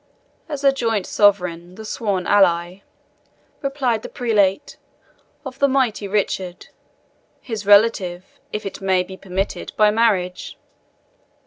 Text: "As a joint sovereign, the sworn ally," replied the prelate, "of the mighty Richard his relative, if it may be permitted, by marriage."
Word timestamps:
"As 0.49 0.63
a 0.63 0.71
joint 0.71 1.05
sovereign, 1.05 1.75
the 1.75 1.85
sworn 1.85 2.25
ally," 2.25 2.79
replied 3.61 4.01
the 4.01 4.09
prelate, 4.09 4.77
"of 5.45 5.59
the 5.59 5.67
mighty 5.67 6.07
Richard 6.07 6.69
his 7.39 7.67
relative, 7.67 8.39
if 8.51 8.65
it 8.65 8.81
may 8.81 9.03
be 9.03 9.15
permitted, 9.15 9.73
by 9.77 9.91
marriage." 9.91 10.57